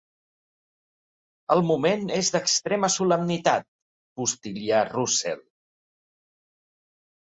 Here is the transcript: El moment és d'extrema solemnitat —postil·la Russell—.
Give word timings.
El 1.55 1.61
moment 1.71 2.07
és 2.15 2.31
d'extrema 2.35 2.91
solemnitat 2.95 3.69
—postil·la 3.69 4.81
Russell—. 4.89 5.47